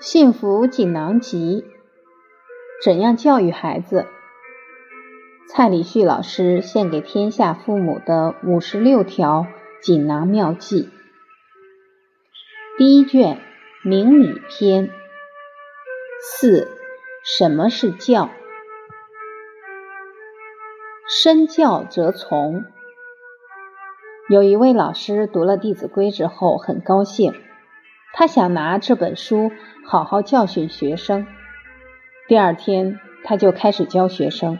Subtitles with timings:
[0.00, 1.64] 幸福锦囊集：
[2.84, 4.06] 怎样教育孩子？
[5.48, 9.48] 蔡礼旭老师献给天下父母的五十六条
[9.82, 10.88] 锦囊妙计。
[12.78, 13.40] 第一卷
[13.82, 14.88] 明理篇。
[16.20, 16.68] 四，
[17.24, 18.30] 什么是教？
[21.08, 22.64] 身教则从。
[24.28, 27.34] 有一位老师读了《弟子规》之后，很高兴。
[28.14, 29.52] 他想拿这本书
[29.84, 31.26] 好好教训学生。
[32.26, 34.58] 第二天，他就开始教学生，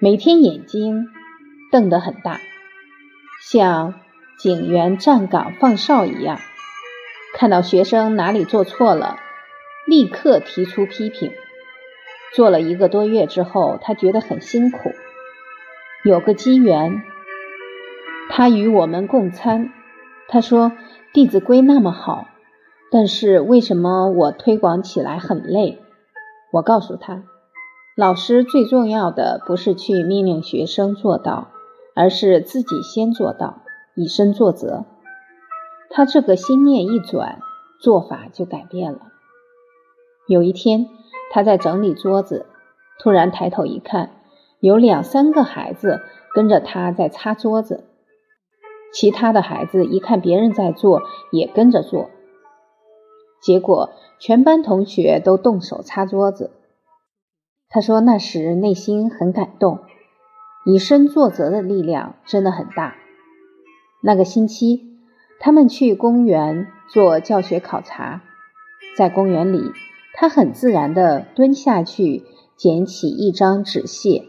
[0.00, 1.08] 每天眼睛
[1.72, 2.40] 瞪得很大，
[3.42, 3.94] 像
[4.38, 6.38] 警员站岗放哨一样，
[7.34, 9.18] 看到学生哪里做错了，
[9.86, 11.32] 立刻提出批评。
[12.34, 14.92] 做了一个多月之后，他觉得很辛苦。
[16.04, 17.02] 有个机缘，
[18.28, 19.72] 他与我们共餐，
[20.28, 20.70] 他说。
[21.12, 22.28] 《弟子规》那么好，
[22.92, 25.80] 但是为什么我推广起来很累？
[26.52, 27.24] 我告诉他，
[27.96, 31.48] 老师最重要的不是去命令学生做到，
[31.96, 33.62] 而是自己先做到，
[33.96, 34.84] 以身作则。
[35.90, 37.40] 他这个心念一转，
[37.80, 39.00] 做法就改变了。
[40.28, 40.86] 有一天，
[41.32, 42.46] 他在整理桌子，
[43.00, 44.10] 突然抬头一看，
[44.60, 47.82] 有两三个孩子跟着他在擦桌子。
[48.92, 52.10] 其他的孩子一看别人在做，也跟着做，
[53.40, 56.50] 结果全班同学都动手擦桌子。
[57.68, 59.78] 他说那时内心很感动，
[60.66, 62.96] 以身作则的力量真的很大。
[64.02, 64.98] 那个星期，
[65.38, 68.22] 他们去公园做教学考察，
[68.96, 69.70] 在公园里，
[70.14, 72.24] 他很自然地蹲下去
[72.56, 74.24] 捡起一张纸屑，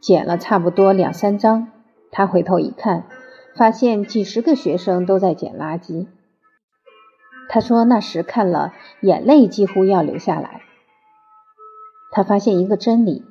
[0.00, 1.68] 捡了差不多两三张，
[2.10, 3.06] 他回头一看。
[3.56, 6.06] 发现几十个学生都在捡垃圾。
[7.48, 10.62] 他说那时看了，眼泪几乎要流下来。
[12.10, 13.24] 他发现一个真理：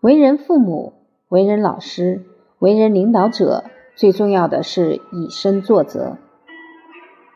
[0.00, 0.92] 为人父母、
[1.28, 2.24] 为人老师、
[2.58, 3.64] 为人领导者，
[3.96, 6.18] 最重要的是以身作则。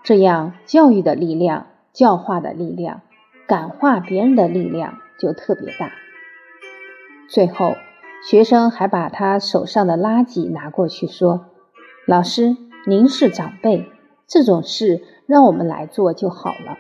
[0.05, 3.01] 这样，教育的力量、教化的力量、
[3.47, 5.91] 感化别人的力量就特别大。
[7.29, 7.75] 最后，
[8.29, 11.47] 学生还把他手上的垃圾拿过去说。
[12.05, 13.87] 老师，您是长辈，
[14.27, 16.77] 这种事让我们来做就好了。